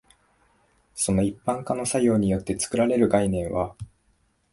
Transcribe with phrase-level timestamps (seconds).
[0.95, 3.75] その一般化の作用によって作られる概念は、